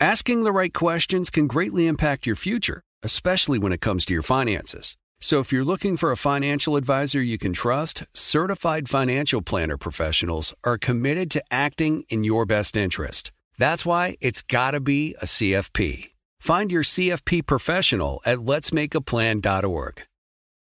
Asking 0.00 0.42
the 0.42 0.50
right 0.50 0.74
questions 0.74 1.30
can 1.30 1.46
greatly 1.46 1.86
impact 1.86 2.26
your 2.26 2.34
future, 2.34 2.82
especially 3.04 3.60
when 3.60 3.72
it 3.72 3.80
comes 3.80 4.04
to 4.06 4.12
your 4.12 4.24
finances. 4.24 4.96
So 5.20 5.38
if 5.38 5.52
you're 5.52 5.64
looking 5.64 5.96
for 5.96 6.10
a 6.10 6.16
financial 6.16 6.76
advisor 6.76 7.22
you 7.22 7.38
can 7.38 7.52
trust, 7.52 8.02
certified 8.12 8.88
financial 8.88 9.40
planner 9.40 9.76
professionals 9.76 10.52
are 10.64 10.78
committed 10.78 11.30
to 11.30 11.44
acting 11.48 12.04
in 12.08 12.24
your 12.24 12.44
best 12.44 12.76
interest. 12.76 13.30
That's 13.56 13.86
why 13.86 14.16
it's 14.20 14.42
got 14.42 14.72
to 14.72 14.80
be 14.80 15.14
a 15.22 15.26
CFP. 15.26 16.10
Find 16.40 16.72
your 16.72 16.82
CFP 16.82 17.46
professional 17.46 18.20
at 18.26 18.38
letsmakeaplan.org. 18.38 20.02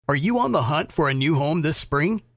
Are 0.09 0.17
you 0.17 0.39
on 0.39 0.53
the 0.53 0.63
hunt 0.63 0.93
for 0.93 1.11
a 1.11 1.15
new 1.15 1.35
home 1.35 1.63
this 1.63 1.77
spring, 1.77 2.23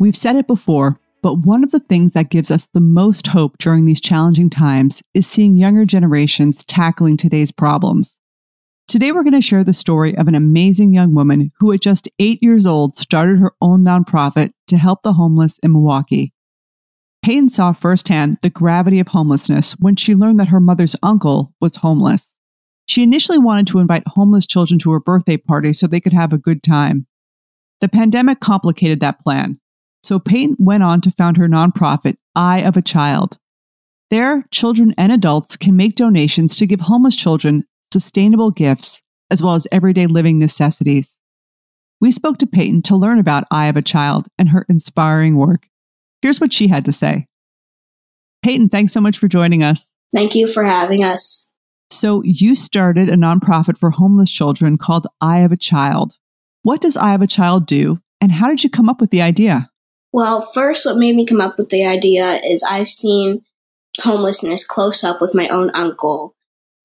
We've 0.00 0.16
said 0.16 0.36
it 0.36 0.46
before, 0.46 0.98
but 1.22 1.40
one 1.40 1.62
of 1.62 1.72
the 1.72 1.78
things 1.78 2.12
that 2.12 2.30
gives 2.30 2.50
us 2.50 2.66
the 2.72 2.80
most 2.80 3.26
hope 3.26 3.58
during 3.58 3.84
these 3.84 4.00
challenging 4.00 4.48
times 4.48 5.02
is 5.12 5.26
seeing 5.26 5.58
younger 5.58 5.84
generations 5.84 6.64
tackling 6.64 7.18
today's 7.18 7.52
problems. 7.52 8.18
Today, 8.88 9.12
we're 9.12 9.22
going 9.22 9.34
to 9.34 9.42
share 9.42 9.62
the 9.62 9.74
story 9.74 10.16
of 10.16 10.26
an 10.26 10.34
amazing 10.34 10.94
young 10.94 11.14
woman 11.14 11.50
who, 11.58 11.70
at 11.72 11.82
just 11.82 12.08
eight 12.18 12.42
years 12.42 12.66
old, 12.66 12.96
started 12.96 13.38
her 13.40 13.52
own 13.60 13.84
nonprofit 13.84 14.52
to 14.68 14.78
help 14.78 15.02
the 15.02 15.12
homeless 15.12 15.58
in 15.62 15.72
Milwaukee. 15.72 16.32
Peyton 17.22 17.50
saw 17.50 17.72
firsthand 17.72 18.38
the 18.40 18.48
gravity 18.48 19.00
of 19.00 19.08
homelessness 19.08 19.72
when 19.72 19.96
she 19.96 20.14
learned 20.14 20.40
that 20.40 20.48
her 20.48 20.60
mother's 20.60 20.96
uncle 21.02 21.52
was 21.60 21.76
homeless. 21.76 22.34
She 22.86 23.02
initially 23.02 23.38
wanted 23.38 23.66
to 23.66 23.78
invite 23.80 24.04
homeless 24.06 24.46
children 24.46 24.78
to 24.78 24.92
her 24.92 25.00
birthday 25.00 25.36
party 25.36 25.74
so 25.74 25.86
they 25.86 26.00
could 26.00 26.14
have 26.14 26.32
a 26.32 26.38
good 26.38 26.62
time. 26.62 27.06
The 27.82 27.88
pandemic 27.88 28.40
complicated 28.40 29.00
that 29.00 29.20
plan, 29.20 29.60
so 30.10 30.18
Peyton 30.18 30.56
went 30.58 30.82
on 30.82 31.00
to 31.02 31.12
found 31.12 31.36
her 31.36 31.46
nonprofit, 31.46 32.16
I 32.34 32.62
Have 32.62 32.76
a 32.76 32.82
Child. 32.82 33.38
There, 34.10 34.44
children 34.50 34.92
and 34.98 35.12
adults 35.12 35.56
can 35.56 35.76
make 35.76 35.94
donations 35.94 36.56
to 36.56 36.66
give 36.66 36.80
homeless 36.80 37.14
children 37.14 37.62
sustainable 37.92 38.50
gifts 38.50 39.02
as 39.30 39.40
well 39.40 39.54
as 39.54 39.68
everyday 39.70 40.08
living 40.08 40.40
necessities. 40.40 41.16
We 42.00 42.10
spoke 42.10 42.38
to 42.38 42.46
Peyton 42.48 42.82
to 42.82 42.96
learn 42.96 43.20
about 43.20 43.44
I 43.52 43.66
Have 43.66 43.76
a 43.76 43.82
Child 43.82 44.26
and 44.36 44.48
her 44.48 44.66
inspiring 44.68 45.36
work. 45.36 45.68
Here's 46.22 46.40
what 46.40 46.52
she 46.52 46.66
had 46.66 46.84
to 46.86 46.92
say. 46.92 47.28
Peyton, 48.42 48.68
thanks 48.68 48.92
so 48.92 49.00
much 49.00 49.16
for 49.16 49.28
joining 49.28 49.62
us. 49.62 49.92
Thank 50.12 50.34
you 50.34 50.48
for 50.48 50.64
having 50.64 51.04
us. 51.04 51.54
So, 51.88 52.20
you 52.24 52.56
started 52.56 53.08
a 53.08 53.14
nonprofit 53.14 53.78
for 53.78 53.90
homeless 53.90 54.32
children 54.32 54.76
called 54.76 55.06
I 55.20 55.38
Have 55.38 55.52
a 55.52 55.56
Child. 55.56 56.16
What 56.64 56.80
does 56.80 56.96
I 56.96 57.10
Have 57.10 57.22
a 57.22 57.28
Child 57.28 57.66
do, 57.66 58.00
and 58.20 58.32
how 58.32 58.48
did 58.48 58.64
you 58.64 58.70
come 58.70 58.88
up 58.88 59.00
with 59.00 59.10
the 59.10 59.22
idea? 59.22 59.69
Well, 60.12 60.40
first, 60.40 60.86
what 60.86 60.96
made 60.96 61.14
me 61.14 61.24
come 61.26 61.40
up 61.40 61.56
with 61.56 61.70
the 61.70 61.86
idea 61.86 62.40
is 62.44 62.62
I've 62.62 62.88
seen 62.88 63.44
homelessness 64.00 64.66
close 64.66 65.04
up 65.04 65.20
with 65.20 65.34
my 65.34 65.48
own 65.48 65.70
uncle, 65.74 66.34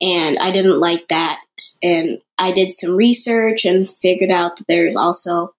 and 0.01 0.37
I 0.39 0.51
didn't 0.51 0.79
like 0.79 1.07
that. 1.07 1.41
And 1.83 2.19
I 2.37 2.51
did 2.51 2.69
some 2.69 2.95
research 2.95 3.65
and 3.65 3.89
figured 3.89 4.31
out 4.31 4.57
that 4.57 4.67
there's 4.67 4.95
also 4.95 5.53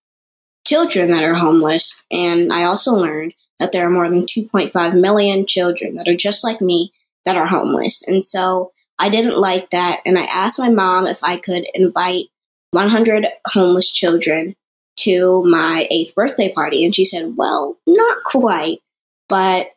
children 0.66 1.10
that 1.10 1.24
are 1.24 1.34
homeless. 1.34 2.04
And 2.12 2.52
I 2.52 2.64
also 2.64 2.92
learned 2.92 3.34
that 3.58 3.72
there 3.72 3.86
are 3.86 3.90
more 3.90 4.10
than 4.10 4.26
2.5 4.26 5.00
million 5.00 5.46
children 5.46 5.94
that 5.94 6.08
are 6.08 6.16
just 6.16 6.44
like 6.44 6.60
me 6.60 6.92
that 7.24 7.36
are 7.36 7.46
homeless. 7.46 8.06
And 8.06 8.22
so 8.22 8.72
I 8.98 9.08
didn't 9.08 9.38
like 9.38 9.70
that. 9.70 10.00
And 10.04 10.18
I 10.18 10.24
asked 10.24 10.58
my 10.58 10.68
mom 10.68 11.06
if 11.06 11.24
I 11.24 11.36
could 11.38 11.66
invite 11.74 12.26
100 12.72 13.26
homeless 13.46 13.90
children 13.90 14.54
to 14.96 15.44
my 15.44 15.86
eighth 15.90 16.14
birthday 16.14 16.52
party. 16.52 16.84
And 16.84 16.94
she 16.94 17.04
said, 17.04 17.36
Well, 17.36 17.76
not 17.86 18.18
quite, 18.24 18.80
but 19.28 19.74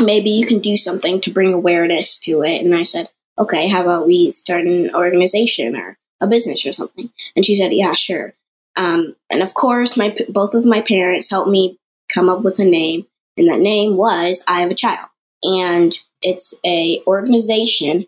maybe 0.00 0.30
you 0.30 0.46
can 0.46 0.60
do 0.60 0.76
something 0.76 1.20
to 1.20 1.32
bring 1.32 1.52
awareness 1.52 2.18
to 2.20 2.42
it. 2.42 2.64
And 2.64 2.74
I 2.74 2.84
said, 2.84 3.08
Okay, 3.38 3.68
how 3.68 3.82
about 3.82 4.06
we 4.06 4.30
start 4.30 4.66
an 4.66 4.94
organization 4.94 5.76
or 5.76 5.98
a 6.20 6.26
business 6.26 6.64
or 6.66 6.72
something? 6.72 7.10
And 7.34 7.44
she 7.44 7.54
said, 7.54 7.72
Yeah, 7.72 7.94
sure. 7.94 8.34
Um, 8.76 9.16
and 9.30 9.42
of 9.42 9.54
course, 9.54 9.96
my 9.96 10.14
both 10.28 10.54
of 10.54 10.64
my 10.64 10.80
parents 10.80 11.30
helped 11.30 11.50
me 11.50 11.78
come 12.08 12.28
up 12.28 12.42
with 12.42 12.58
a 12.58 12.64
name, 12.64 13.06
and 13.36 13.48
that 13.48 13.60
name 13.60 13.96
was 13.96 14.44
I 14.48 14.60
Have 14.60 14.70
a 14.70 14.74
Child. 14.74 15.08
And 15.42 15.92
it's 16.22 16.54
a 16.66 17.02
organization 17.06 18.06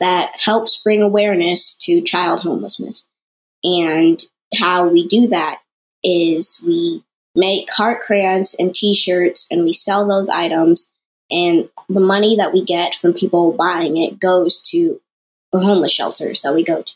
that 0.00 0.32
helps 0.44 0.80
bring 0.82 1.02
awareness 1.02 1.74
to 1.78 2.00
child 2.00 2.40
homelessness. 2.40 3.10
And 3.62 4.22
how 4.58 4.86
we 4.86 5.06
do 5.06 5.28
that 5.28 5.60
is 6.04 6.62
we 6.64 7.02
make 7.34 7.68
heart 7.72 8.00
crayons 8.00 8.54
and 8.58 8.74
t-shirts 8.74 9.48
and 9.50 9.64
we 9.64 9.72
sell 9.72 10.06
those 10.06 10.28
items 10.28 10.94
and 11.30 11.68
the 11.88 12.00
money 12.00 12.36
that 12.36 12.52
we 12.52 12.62
get 12.62 12.94
from 12.94 13.12
people 13.12 13.52
buying 13.52 13.96
it 13.96 14.20
goes 14.20 14.60
to 14.60 15.00
the 15.52 15.60
homeless 15.60 15.92
shelters 15.92 16.42
that 16.42 16.54
we 16.54 16.62
go 16.62 16.82
to. 16.82 16.94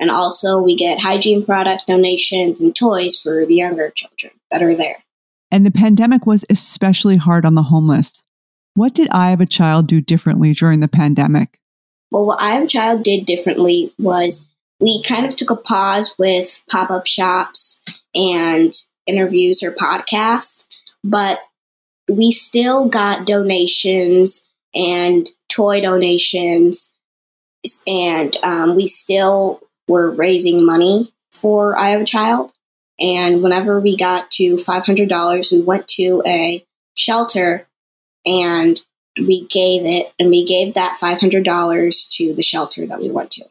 And 0.00 0.10
also, 0.10 0.60
we 0.60 0.76
get 0.76 1.00
hygiene 1.00 1.44
product 1.44 1.86
donations 1.86 2.58
and 2.58 2.74
toys 2.74 3.20
for 3.20 3.46
the 3.46 3.54
younger 3.54 3.90
children 3.90 4.32
that 4.50 4.62
are 4.62 4.74
there. 4.74 5.04
And 5.50 5.64
the 5.64 5.70
pandemic 5.70 6.26
was 6.26 6.44
especially 6.50 7.16
hard 7.16 7.46
on 7.46 7.54
the 7.54 7.62
homeless. 7.64 8.24
What 8.74 8.92
did 8.92 9.08
I 9.10 9.30
Have 9.30 9.40
a 9.40 9.46
Child 9.46 9.86
do 9.86 10.00
differently 10.00 10.52
during 10.52 10.80
the 10.80 10.88
pandemic? 10.88 11.60
Well, 12.10 12.26
what 12.26 12.40
I 12.40 12.52
Have 12.54 12.64
a 12.64 12.68
Child 12.68 13.04
did 13.04 13.24
differently 13.24 13.92
was 13.98 14.44
we 14.80 15.02
kind 15.02 15.26
of 15.26 15.36
took 15.36 15.50
a 15.50 15.56
pause 15.56 16.14
with 16.18 16.60
pop 16.70 16.90
up 16.90 17.06
shops 17.06 17.82
and 18.14 18.72
interviews 19.06 19.62
or 19.62 19.72
podcasts, 19.72 20.64
but 21.02 21.40
we 22.08 22.30
still 22.30 22.88
got 22.88 23.26
donations 23.26 24.48
and 24.74 25.30
toy 25.48 25.80
donations, 25.80 26.94
and 27.86 28.36
um, 28.38 28.74
we 28.74 28.86
still 28.86 29.60
were 29.88 30.10
raising 30.10 30.64
money 30.64 31.14
for 31.32 31.78
I 31.78 31.90
Have 31.90 32.02
a 32.02 32.06
Child. 32.06 32.52
And 33.00 33.42
whenever 33.42 33.80
we 33.80 33.96
got 33.96 34.30
to 34.32 34.56
$500, 34.56 35.52
we 35.52 35.60
went 35.60 35.88
to 35.88 36.22
a 36.26 36.64
shelter 36.94 37.66
and 38.24 38.80
we 39.18 39.46
gave 39.46 39.84
it, 39.84 40.12
and 40.18 40.30
we 40.30 40.44
gave 40.44 40.74
that 40.74 40.98
$500 41.00 42.10
to 42.16 42.34
the 42.34 42.42
shelter 42.42 42.86
that 42.86 43.00
we 43.00 43.10
went 43.10 43.30
to. 43.32 43.44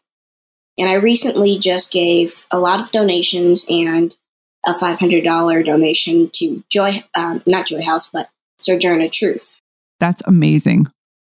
And 0.77 0.89
I 0.89 0.95
recently 0.95 1.59
just 1.59 1.91
gave 1.91 2.45
a 2.51 2.59
lot 2.59 2.79
of 2.79 2.91
donations 2.91 3.65
and 3.69 4.15
a 4.65 4.73
$500 4.73 5.65
donation 5.65 6.29
to 6.33 6.63
Joy, 6.69 7.03
um, 7.15 7.43
not 7.45 7.67
Joy 7.67 7.83
House, 7.83 8.09
but 8.09 8.29
Sojourner 8.59 9.09
Truth. 9.09 9.59
That's 9.99 10.21
amazing. 10.25 10.87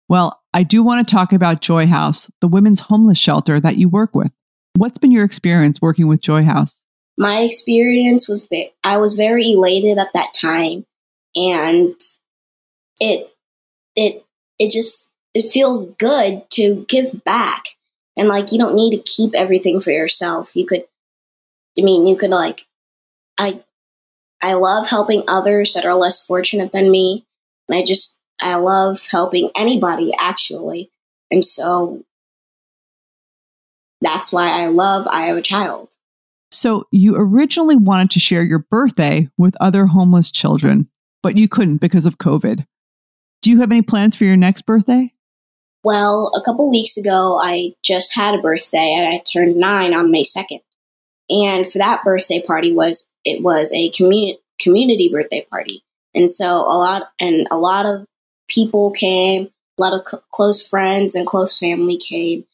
Well, 0.09 0.41
I 0.53 0.63
do 0.63 0.83
want 0.83 1.07
to 1.07 1.15
talk 1.15 1.33
about 1.33 1.61
Joy 1.61 1.87
House, 1.87 2.31
the 2.41 2.49
women's 2.49 2.81
homeless 2.81 3.19
shelter 3.19 3.61
that 3.61 3.77
you 3.77 3.89
work 3.89 4.15
with. 4.15 4.33
What's 4.77 4.99
been 4.99 5.13
your 5.13 5.25
experience 5.25 5.81
working 5.81 6.09
with 6.09 6.21
Joy 6.21 6.45
House? 6.45 6.83
My 7.17 7.41
experience 7.41 8.29
was 8.29 8.47
very, 8.47 8.73
I 8.83 8.97
was 8.97 9.15
very 9.15 9.53
elated 9.53 9.99
at 9.99 10.13
that 10.15 10.33
time 10.35 10.85
and 11.37 11.95
it 13.01 13.31
it 13.97 14.25
it 14.59 14.71
just 14.71 15.11
it 15.35 15.51
feels 15.51 15.91
good 15.93 16.43
to 16.51 16.85
give 16.89 17.25
back 17.25 17.65
and 18.17 18.29
like 18.29 18.53
you 18.53 18.59
don't 18.59 18.77
need 18.77 18.91
to 18.91 19.03
keep 19.03 19.35
everything 19.35 19.81
for 19.81 19.91
yourself. 19.91 20.55
You 20.55 20.67
could 20.67 20.85
I 21.79 21.83
mean, 21.83 22.07
you 22.07 22.17
could 22.17 22.31
like 22.31 22.67
I 23.39 23.63
I 24.43 24.55
love 24.55 24.89
helping 24.89 25.25
others 25.29 25.75
that 25.75 25.85
are 25.85 25.95
less 25.95 26.25
fortunate 26.25 26.73
than 26.73 26.91
me. 26.91 27.25
And 27.69 27.79
I 27.79 27.85
just 27.85 28.21
I 28.41 28.57
love 28.57 29.07
helping 29.11 29.51
anybody 29.57 30.13
actually. 30.19 30.91
And 31.31 31.45
so 31.45 32.05
that's 34.01 34.33
why 34.33 34.63
I 34.63 34.67
love 34.67 35.07
I 35.09 35.23
Have 35.23 35.37
a 35.37 35.43
Child. 35.43 35.97
So, 36.53 36.87
you 36.93 37.17
originally 37.17 37.75
wanted 37.75 38.11
to 38.13 38.21
share 38.21 38.45
your 38.45 38.61
birthday 38.61 39.29
with 39.37 39.57
other 39.61 39.87
homeless 39.87 40.31
children, 40.31 40.89
but 41.21 41.37
you 41.37 41.49
couldn't 41.49 41.79
because 41.79 42.07
of 42.07 42.19
COVID. 42.19 42.65
Do 43.43 43.51
you 43.51 43.61
have 43.61 43.73
any 43.73 43.83
plans 43.83 44.15
for 44.15 44.25
your 44.25 44.37
next 44.37 44.63
birthday? 44.63 45.13
Well, 45.85 46.33
a 46.35 46.41
couple 46.41 46.71
weeks 46.71 46.97
ago, 46.97 47.39
I 47.41 47.75
just 47.85 48.15
had 48.15 48.35
a 48.35 48.41
birthday 48.41 48.95
and 48.97 49.07
I 49.07 49.19
turned 49.19 49.57
nine 49.57 49.93
on 49.93 50.11
May 50.11 50.23
2nd. 50.23 50.61
And 51.29 51.71
for 51.71 51.77
that 51.77 52.03
birthday 52.03 52.41
party 52.41 52.73
was 52.73 53.11
it 53.25 53.43
was 53.43 53.71
a 53.73 53.91
community 53.91 54.39
community 54.61 55.11
birthday 55.11 55.47
party. 55.51 55.85
And 56.15 56.33
so 56.33 56.47
a 56.47 56.77
lot 56.77 57.11
and 57.21 57.47
a 57.51 57.59
lot 57.59 57.85
of 57.85 58.07
people 58.49 58.93
came, 58.93 59.51
a 59.79 59.83
lot 59.83 59.93
of 59.93 60.05
close 60.33 60.67
friends 60.67 61.15
and 61.15 61.27
close 61.27 61.59
family 61.59 61.99
came. 61.99 62.47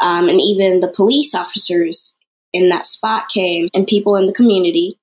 Um, 0.00 0.28
and 0.28 0.40
even 0.40 0.80
the 0.80 0.88
police 0.88 1.34
officers 1.34 2.18
in 2.54 2.70
that 2.70 2.86
spot 2.86 3.28
came 3.28 3.68
and 3.74 3.86
people 3.86 4.16
in 4.16 4.26
the 4.26 4.32
community. 4.32 4.98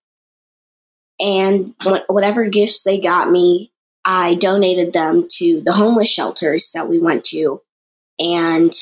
And 1.19 1.75
wh- 1.83 2.09
whatever 2.09 2.47
gifts 2.47 2.83
they 2.83 2.99
got 2.99 3.29
me, 3.29 3.71
I 4.05 4.35
donated 4.35 4.93
them 4.93 5.27
to 5.37 5.61
the 5.61 5.73
homeless 5.73 6.09
shelters 6.09 6.71
that 6.71 6.87
we 6.89 6.99
went 6.99 7.23
to. 7.25 7.61
And 8.19 8.73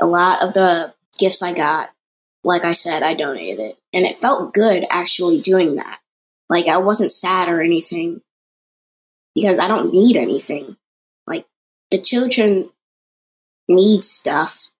a 0.00 0.06
lot 0.06 0.42
of 0.42 0.54
the 0.54 0.94
gifts 1.18 1.42
I 1.42 1.52
got, 1.52 1.90
like 2.44 2.64
I 2.64 2.72
said, 2.72 3.02
I 3.02 3.14
donated 3.14 3.60
it. 3.60 3.78
And 3.92 4.04
it 4.04 4.16
felt 4.16 4.54
good 4.54 4.84
actually 4.90 5.40
doing 5.40 5.76
that. 5.76 6.00
Like 6.48 6.66
I 6.66 6.78
wasn't 6.78 7.12
sad 7.12 7.48
or 7.48 7.60
anything 7.60 8.20
because 9.34 9.58
I 9.58 9.68
don't 9.68 9.92
need 9.92 10.16
anything. 10.16 10.76
Like 11.26 11.46
the 11.90 12.00
children 12.00 12.70
need 13.68 14.04
stuff 14.04 14.70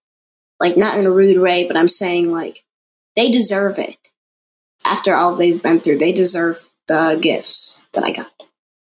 like 0.59 0.77
not 0.77 0.97
in 0.97 1.05
a 1.05 1.11
rude 1.11 1.39
way, 1.39 1.67
but 1.67 1.77
I'm 1.77 1.87
saying 1.87 2.31
like 2.31 2.63
they 3.15 3.29
deserve 3.29 3.79
it. 3.79 3.97
After 4.85 5.15
all 5.15 5.35
they've 5.35 5.61
been 5.61 5.79
through, 5.79 5.97
they 5.97 6.11
deserve 6.11 6.69
the 6.87 7.17
gifts 7.21 7.87
that 7.93 8.03
I 8.03 8.11
got. 8.11 8.31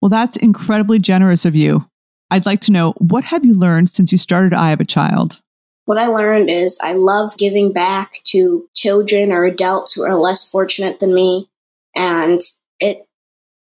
Well, 0.01 0.09
that's 0.09 0.37
incredibly 0.37 0.99
generous 0.99 1.45
of 1.45 1.55
you. 1.55 1.85
I'd 2.31 2.45
like 2.45 2.61
to 2.61 2.71
know 2.71 2.93
what 2.93 3.25
have 3.25 3.45
you 3.45 3.53
learned 3.53 3.89
since 3.89 4.11
you 4.11 4.17
started 4.17 4.53
I 4.53 4.69
Have 4.69 4.79
a 4.79 4.85
Child? 4.85 5.39
What 5.85 5.97
I 5.97 6.07
learned 6.07 6.49
is 6.49 6.79
I 6.81 6.93
love 6.93 7.37
giving 7.37 7.73
back 7.73 8.13
to 8.25 8.67
children 8.73 9.31
or 9.31 9.43
adults 9.43 9.93
who 9.93 10.03
are 10.03 10.15
less 10.15 10.49
fortunate 10.49 10.99
than 10.99 11.13
me. 11.13 11.49
And 11.95 12.39
it, 12.79 13.07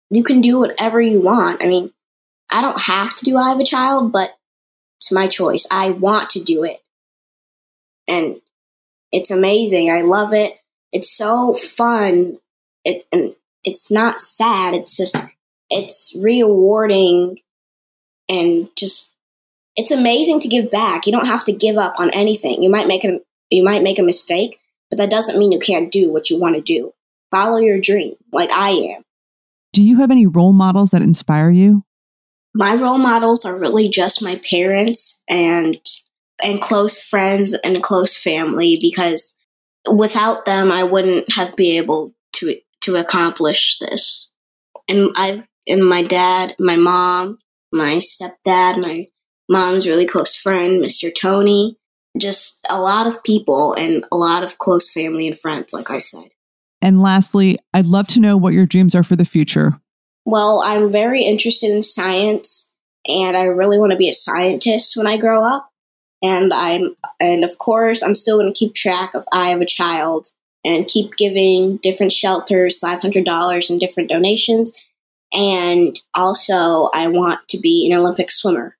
you 0.09 0.23
can 0.23 0.41
do 0.41 0.59
whatever 0.59 0.99
you 0.99 1.21
want. 1.21 1.63
I 1.63 1.67
mean, 1.67 1.93
I 2.51 2.61
don't 2.61 2.81
have 2.81 3.15
to 3.15 3.25
do 3.25 3.37
I 3.37 3.49
Have 3.49 3.59
a 3.59 3.63
Child, 3.63 4.11
but 4.11 4.35
it's 4.97 5.11
my 5.11 5.27
choice. 5.27 5.67
I 5.71 5.91
want 5.91 6.31
to 6.31 6.43
do 6.43 6.63
it 6.63 6.81
and 8.07 8.41
it's 9.11 9.31
amazing. 9.31 9.91
I 9.91 10.01
love 10.01 10.33
it. 10.33 10.57
It's 10.91 11.11
so 11.11 11.53
fun. 11.53 12.39
It 12.83 13.05
and 13.11 13.35
it's 13.63 13.91
not 13.91 14.21
sad. 14.21 14.73
It's 14.73 14.95
just 14.95 15.17
it's 15.69 16.17
rewarding 16.19 17.39
and 18.29 18.69
just 18.75 19.15
it's 19.75 19.91
amazing 19.91 20.39
to 20.41 20.47
give 20.47 20.71
back. 20.71 21.05
You 21.05 21.11
don't 21.11 21.27
have 21.27 21.45
to 21.45 21.53
give 21.53 21.77
up 21.77 21.99
on 21.99 22.09
anything. 22.11 22.63
You 22.63 22.69
might 22.69 22.87
make 22.87 23.05
a 23.05 23.19
you 23.49 23.63
might 23.63 23.83
make 23.83 23.99
a 23.99 24.03
mistake, 24.03 24.59
but 24.89 24.97
that 24.97 25.09
doesn't 25.09 25.37
mean 25.37 25.51
you 25.51 25.59
can't 25.59 25.91
do 25.91 26.11
what 26.11 26.29
you 26.29 26.39
want 26.39 26.55
to 26.55 26.61
do. 26.61 26.93
Follow 27.31 27.57
your 27.57 27.79
dream 27.79 28.15
like 28.31 28.51
I 28.51 28.69
am. 28.69 29.03
Do 29.73 29.83
you 29.83 29.97
have 29.97 30.11
any 30.11 30.25
role 30.25 30.53
models 30.53 30.91
that 30.91 31.01
inspire 31.01 31.51
you? 31.51 31.83
My 32.53 32.73
role 32.75 32.97
models 32.97 33.45
are 33.45 33.59
really 33.59 33.89
just 33.89 34.23
my 34.23 34.35
parents 34.49 35.23
and 35.29 35.79
and 36.43 36.61
close 36.61 37.01
friends 37.01 37.53
and 37.63 37.81
close 37.83 38.17
family 38.17 38.77
because 38.81 39.37
without 39.91 40.45
them 40.45 40.71
I 40.71 40.83
wouldn't 40.83 41.31
have 41.33 41.55
been 41.55 41.83
able 41.83 42.13
to 42.33 42.55
to 42.81 42.95
accomplish 42.95 43.77
this. 43.79 44.33
And 44.89 45.11
I 45.15 45.43
and 45.67 45.87
my 45.87 46.01
dad, 46.03 46.55
my 46.57 46.77
mom, 46.77 47.39
my 47.71 47.99
stepdad, 47.99 48.81
my 48.81 49.05
mom's 49.49 49.87
really 49.87 50.05
close 50.05 50.35
friend, 50.35 50.83
Mr. 50.83 51.13
Tony, 51.13 51.77
just 52.17 52.65
a 52.69 52.79
lot 52.79 53.07
of 53.07 53.23
people 53.23 53.73
and 53.73 54.05
a 54.11 54.17
lot 54.17 54.43
of 54.43 54.57
close 54.57 54.91
family 54.91 55.27
and 55.27 55.39
friends 55.39 55.73
like 55.73 55.89
I 55.89 55.99
said. 55.99 56.29
And 56.81 57.01
lastly, 57.01 57.57
I'd 57.73 57.85
love 57.85 58.07
to 58.09 58.19
know 58.19 58.37
what 58.37 58.53
your 58.53 58.65
dreams 58.65 58.95
are 58.95 59.03
for 59.03 59.15
the 59.15 59.25
future. 59.25 59.79
Well, 60.25 60.61
I'm 60.63 60.89
very 60.89 61.23
interested 61.23 61.71
in 61.71 61.81
science 61.81 62.75
and 63.07 63.35
I 63.37 63.43
really 63.43 63.79
want 63.79 63.91
to 63.91 63.97
be 63.97 64.09
a 64.09 64.13
scientist 64.13 64.97
when 64.97 65.07
I 65.07 65.17
grow 65.17 65.43
up 65.43 65.69
and 66.21 66.53
I'm 66.53 66.95
and 67.19 67.43
of 67.43 67.57
course 67.57 68.03
I'm 68.03 68.15
still 68.15 68.37
going 68.37 68.51
to 68.51 68.57
keep 68.57 68.73
track 68.73 69.13
of 69.13 69.25
I 69.31 69.49
have 69.49 69.61
a 69.61 69.65
child 69.65 70.27
and 70.65 70.87
keep 70.87 71.15
giving 71.15 71.77
different 71.77 72.11
shelters 72.11 72.79
$500 72.79 73.69
and 73.69 73.79
different 73.79 74.09
donations 74.09 74.73
and 75.33 75.99
also 76.13 76.89
I 76.93 77.07
want 77.07 77.47
to 77.49 77.59
be 77.59 77.89
an 77.89 77.97
Olympic 77.97 78.31
swimmer. 78.31 78.75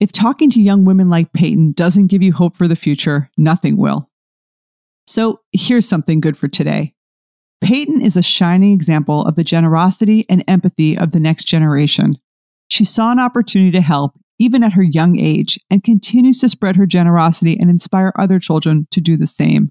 If 0.00 0.12
talking 0.12 0.48
to 0.50 0.62
young 0.62 0.84
women 0.84 1.08
like 1.08 1.32
Peyton 1.32 1.72
doesn't 1.72 2.06
give 2.06 2.22
you 2.22 2.32
hope 2.32 2.56
for 2.56 2.68
the 2.68 2.76
future, 2.76 3.30
nothing 3.36 3.76
will. 3.76 4.08
So, 5.06 5.40
here's 5.52 5.88
something 5.88 6.20
good 6.20 6.36
for 6.36 6.48
today. 6.48 6.94
Peyton 7.60 8.00
is 8.00 8.16
a 8.16 8.22
shining 8.22 8.72
example 8.72 9.24
of 9.24 9.34
the 9.34 9.42
generosity 9.42 10.24
and 10.28 10.44
empathy 10.46 10.96
of 10.96 11.10
the 11.10 11.18
next 11.18 11.44
generation. 11.44 12.14
She 12.68 12.84
saw 12.84 13.10
an 13.10 13.18
opportunity 13.18 13.72
to 13.72 13.80
help 13.80 14.12
even 14.38 14.62
at 14.62 14.72
her 14.72 14.82
young 14.82 15.18
age, 15.18 15.58
and 15.70 15.82
continues 15.82 16.40
to 16.40 16.48
spread 16.48 16.76
her 16.76 16.86
generosity 16.86 17.56
and 17.58 17.68
inspire 17.70 18.12
other 18.18 18.38
children 18.38 18.86
to 18.90 19.00
do 19.00 19.16
the 19.16 19.26
same. 19.26 19.70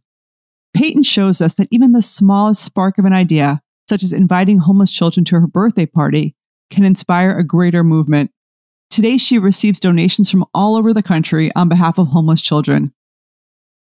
Peyton 0.74 1.03
shows 1.03 1.41
us 1.41 1.56
that 1.56 1.70
even 1.72 1.94
the 1.94 2.01
smallest 2.01 2.63
spark 2.63 2.98
of 2.98 3.06
an 3.06 3.13
idea, 3.13 3.62
such 3.89 4.03
as 4.03 4.13
inviting 4.13 4.58
homeless 4.58 4.91
children 4.91 5.24
to 5.25 5.39
her 5.39 5.48
birthday 5.48 5.86
party, 5.86 6.36
can 6.70 6.84
inspire 6.84 7.32
a 7.32 7.44
greater 7.44 7.84
movement. 7.84 8.32
Today, 8.89 9.17
she 9.17 9.38
receives 9.38 9.79
donations 9.79 10.29
from 10.29 10.46
all 10.53 10.75
over 10.75 10.94
the 10.94 11.03
country 11.03 11.51
on 11.56 11.70
behalf 11.70 11.98
of 11.98 12.08
homeless 12.08 12.41
children. 12.41 12.94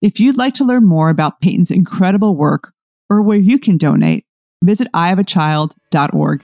If 0.01 0.20
you'd 0.20 0.38
like 0.38 0.54
to 0.56 0.66
learn 0.66 0.86
more 0.86 1.10
about 1.10 1.42
Peyton's 1.42 1.72
incredible 1.72 2.36
work 2.36 2.74
or 3.10 3.22
where 3.22 3.38
you 3.38 3.58
can 3.58 3.77
donate, 3.77 4.25
visit 4.63 4.88
ihaveachild.org. 4.94 6.44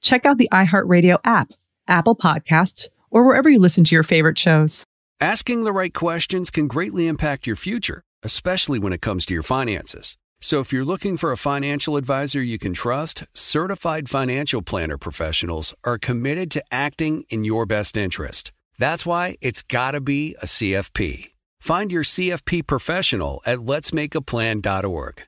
check 0.00 0.26
out 0.26 0.38
the 0.38 0.48
iHeartRadio 0.52 1.18
app, 1.24 1.52
Apple 1.86 2.16
Podcasts, 2.16 2.88
or 3.10 3.24
wherever 3.24 3.48
you 3.48 3.58
listen 3.58 3.84
to 3.84 3.94
your 3.94 4.02
favorite 4.02 4.38
shows. 4.38 4.84
Asking 5.20 5.64
the 5.64 5.72
right 5.72 5.92
questions 5.92 6.50
can 6.50 6.66
greatly 6.66 7.06
impact 7.06 7.46
your 7.46 7.56
future, 7.56 8.02
especially 8.22 8.78
when 8.78 8.92
it 8.92 9.02
comes 9.02 9.26
to 9.26 9.34
your 9.34 9.42
finances. 9.42 10.16
So 10.40 10.60
if 10.60 10.72
you're 10.72 10.86
looking 10.86 11.18
for 11.18 11.32
a 11.32 11.36
financial 11.36 11.98
advisor 11.98 12.42
you 12.42 12.58
can 12.58 12.72
trust, 12.72 13.24
certified 13.34 14.08
financial 14.08 14.62
planner 14.62 14.96
professionals 14.96 15.74
are 15.84 15.98
committed 15.98 16.50
to 16.52 16.64
acting 16.72 17.24
in 17.28 17.44
your 17.44 17.66
best 17.66 17.98
interest. 17.98 18.50
That's 18.78 19.04
why 19.04 19.36
it's 19.42 19.60
got 19.60 19.90
to 19.90 20.00
be 20.00 20.34
a 20.40 20.46
CFP. 20.46 21.32
Find 21.60 21.92
your 21.92 22.04
CFP 22.04 22.66
professional 22.66 23.42
at 23.44 23.58
letsmakeaplan.org. 23.58 25.22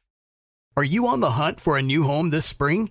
Are 0.74 0.84
you 0.84 1.06
on 1.06 1.20
the 1.20 1.32
hunt 1.32 1.60
for 1.60 1.76
a 1.76 1.82
new 1.82 2.04
home 2.04 2.30
this 2.30 2.46
spring, 2.46 2.90